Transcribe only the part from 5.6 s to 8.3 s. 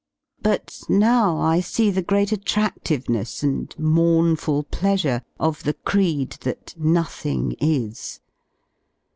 the creed that nothing is.